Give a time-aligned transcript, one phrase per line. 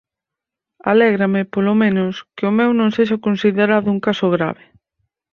[0.91, 4.63] Alégrame, polo menos, que o meu non sexa considerado un caso grave!